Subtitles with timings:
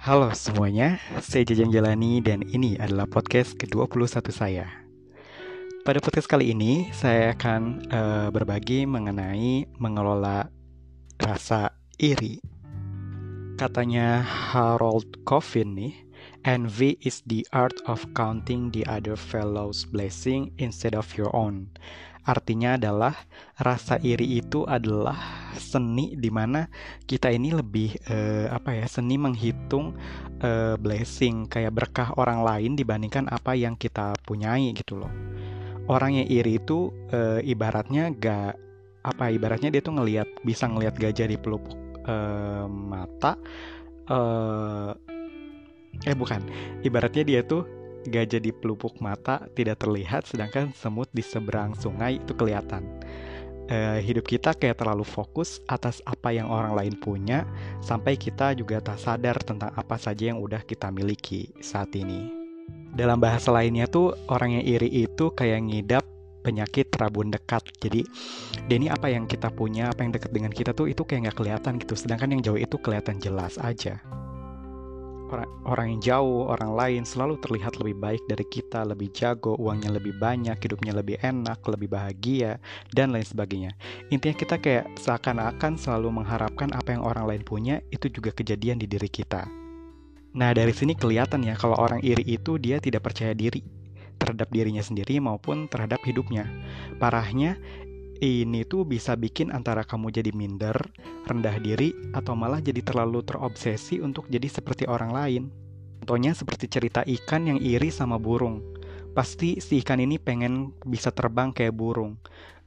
[0.00, 4.64] Halo semuanya, saya Jajang Jalani dan ini adalah podcast ke-21 saya.
[5.84, 10.48] Pada podcast kali ini, saya akan uh, berbagi mengenai mengelola
[11.20, 12.40] rasa iri.
[13.60, 15.92] Katanya Harold Coffin nih,
[16.48, 21.68] envy is the art of counting the other fellow's blessing instead of your own.
[22.24, 23.16] Artinya adalah
[23.56, 25.16] rasa iri itu adalah
[25.56, 26.68] seni di mana
[27.08, 29.96] kita ini lebih uh, apa ya seni menghitung
[30.44, 35.12] uh, blessing kayak berkah orang lain dibandingkan apa yang kita punyai gitu loh.
[35.88, 38.54] Orang yang iri itu uh, ibaratnya gak
[39.00, 41.72] apa ibaratnya dia tuh ngelihat bisa ngelihat gajah di pelupuk
[42.04, 43.40] uh, mata
[44.12, 44.92] uh,
[46.04, 46.44] eh bukan
[46.84, 52.32] ibaratnya dia tuh gajah di pelupuk mata tidak terlihat, sedangkan semut di seberang sungai itu
[52.32, 52.86] kelihatan.
[53.70, 57.46] Uh, hidup kita kayak terlalu fokus atas apa yang orang lain punya,
[57.78, 62.34] sampai kita juga tak sadar tentang apa saja yang udah kita miliki saat ini.
[62.90, 66.02] Dalam bahasa lainnya tuh, orang yang iri itu kayak ngidap
[66.42, 67.62] penyakit rabun dekat.
[67.78, 68.02] Jadi,
[68.66, 71.78] ini apa yang kita punya, apa yang dekat dengan kita tuh itu kayak nggak kelihatan
[71.78, 71.94] gitu.
[71.94, 74.02] Sedangkan yang jauh itu kelihatan jelas aja
[75.30, 79.94] orang, orang yang jauh, orang lain selalu terlihat lebih baik dari kita, lebih jago, uangnya
[79.94, 82.58] lebih banyak, hidupnya lebih enak, lebih bahagia,
[82.92, 83.72] dan lain sebagainya.
[84.10, 88.90] Intinya kita kayak seakan-akan selalu mengharapkan apa yang orang lain punya itu juga kejadian di
[88.90, 89.46] diri kita.
[90.30, 93.66] Nah dari sini kelihatan ya kalau orang iri itu dia tidak percaya diri
[94.20, 96.46] terhadap dirinya sendiri maupun terhadap hidupnya.
[97.00, 97.56] Parahnya
[98.20, 100.76] ini tuh bisa bikin antara kamu jadi minder,
[101.24, 105.42] rendah diri, atau malah jadi terlalu terobsesi untuk jadi seperti orang lain.
[106.04, 108.60] Contohnya seperti cerita ikan yang iri sama burung.
[109.16, 112.20] Pasti si ikan ini pengen bisa terbang kayak burung.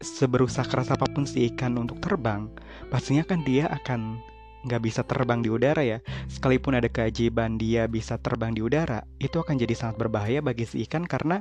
[0.00, 2.48] Seberusaha keras apa pun si ikan untuk terbang,
[2.88, 4.22] pastinya kan dia akan
[4.64, 5.98] nggak bisa terbang di udara ya.
[6.28, 10.84] Sekalipun ada keajaiban dia bisa terbang di udara, itu akan jadi sangat berbahaya bagi si
[10.88, 11.40] ikan karena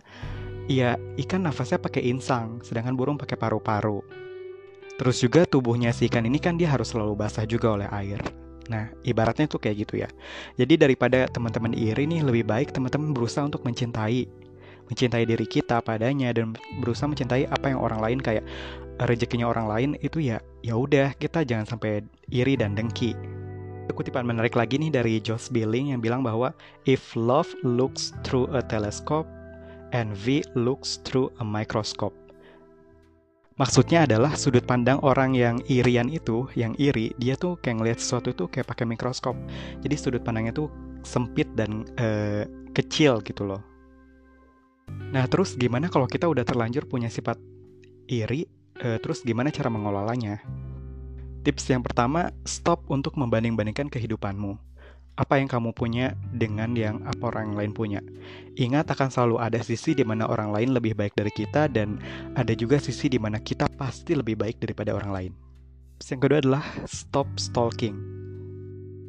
[0.70, 4.06] Iya, ikan nafasnya pakai insang, sedangkan burung pakai paru-paru.
[5.02, 8.22] Terus juga tubuhnya si ikan ini kan dia harus selalu basah juga oleh air.
[8.70, 10.10] Nah, ibaratnya tuh kayak gitu ya.
[10.62, 14.30] Jadi daripada teman-teman iri nih, lebih baik teman-teman berusaha untuk mencintai
[14.90, 18.42] mencintai diri kita padanya dan berusaha mencintai apa yang orang lain kayak
[19.06, 23.14] rezekinya orang lain itu ya ya udah kita jangan sampai iri dan dengki.
[23.90, 26.56] Kutipan menarik lagi nih dari Josh Billing yang bilang bahwa
[26.88, 29.28] if love looks through a telescope
[29.92, 32.16] envy looks through a microscope.
[33.60, 38.32] Maksudnya adalah sudut pandang orang yang irian itu, yang iri, dia tuh kayak ngelihat sesuatu
[38.32, 39.36] itu kayak pakai mikroskop.
[39.84, 40.72] Jadi sudut pandangnya tuh
[41.04, 43.60] sempit dan uh, kecil gitu loh.
[45.12, 47.36] Nah terus gimana kalau kita udah terlanjur punya sifat
[48.08, 48.48] iri,
[48.80, 50.40] uh, terus gimana cara mengelolanya?
[51.44, 54.70] Tips yang pertama, stop untuk membanding-bandingkan kehidupanmu
[55.20, 58.00] apa yang kamu punya dengan yang apa orang lain punya.
[58.56, 62.00] Ingat akan selalu ada sisi di mana orang lain lebih baik dari kita dan
[62.40, 65.32] ada juga sisi di mana kita pasti lebih baik daripada orang lain.
[66.00, 68.00] Yang kedua adalah stop stalking.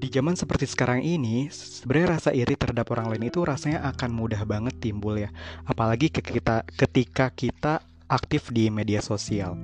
[0.01, 4.43] Di zaman seperti sekarang ini, sebenarnya rasa iri terhadap orang lain itu rasanya akan mudah
[4.49, 5.31] banget timbul ya.
[5.69, 9.55] Apalagi ketika kita aktif di media sosial.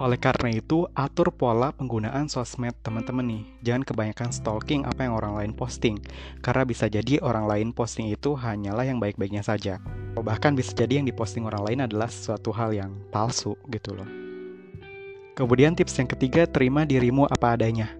[0.00, 3.42] Oleh karena itu, atur pola penggunaan sosmed teman-teman nih.
[3.60, 6.00] Jangan kebanyakan stalking apa yang orang lain posting,
[6.40, 9.78] karena bisa jadi orang lain posting itu hanyalah yang baik-baiknya saja.
[10.16, 14.08] Bahkan bisa jadi yang diposting orang lain adalah sesuatu hal yang palsu gitu loh.
[15.36, 17.92] Kemudian tips yang ketiga, terima dirimu apa adanya.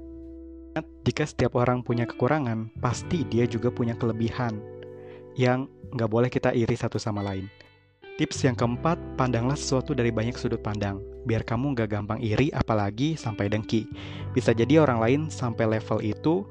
[1.05, 4.57] Jika setiap orang punya kekurangan, pasti dia juga punya kelebihan
[5.37, 7.49] yang nggak boleh kita iri satu sama lain.
[8.22, 13.19] Tips yang keempat, pandanglah sesuatu dari banyak sudut pandang, biar kamu gak gampang iri apalagi
[13.19, 13.83] sampai dengki.
[14.31, 16.47] Bisa jadi orang lain sampai level itu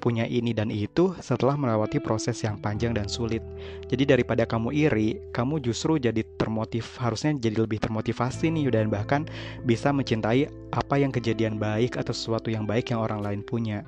[0.00, 3.44] punya ini dan itu setelah melewati proses yang panjang dan sulit.
[3.92, 9.28] Jadi daripada kamu iri, kamu justru jadi termotiv, harusnya jadi lebih termotivasi nih dan bahkan
[9.68, 13.84] bisa mencintai apa yang kejadian baik atau sesuatu yang baik yang orang lain punya.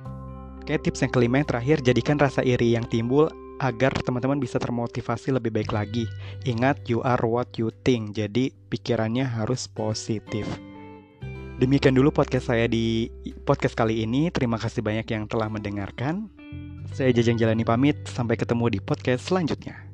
[0.61, 3.25] Oke, tips yang kelima yang terakhir, jadikan rasa iri yang timbul
[3.63, 6.03] agar teman-teman bisa termotivasi lebih baik lagi.
[6.43, 10.43] Ingat, you are what you think, jadi pikirannya harus positif.
[11.63, 13.07] Demikian dulu podcast saya di
[13.47, 14.27] podcast kali ini.
[14.35, 16.27] Terima kasih banyak yang telah mendengarkan.
[16.91, 19.92] Saya Jajang Jalani pamit, sampai ketemu di podcast selanjutnya.